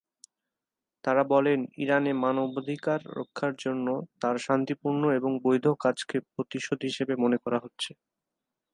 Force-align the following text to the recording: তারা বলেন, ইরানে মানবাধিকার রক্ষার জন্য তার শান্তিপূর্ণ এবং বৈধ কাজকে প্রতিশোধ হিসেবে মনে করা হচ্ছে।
তারা 1.03 1.23
বলেন, 1.33 1.59
ইরানে 1.83 2.11
মানবাধিকার 2.23 2.99
রক্ষার 3.17 3.53
জন্য 3.57 3.87
তার 4.21 4.35
শান্তিপূর্ণ 4.39 5.03
এবং 5.19 5.31
বৈধ 5.45 5.65
কাজকে 5.83 6.17
প্রতিশোধ 6.27 6.79
হিসেবে 6.89 7.13
মনে 7.23 7.37
করা 7.43 7.59
হচ্ছে। 7.63 7.91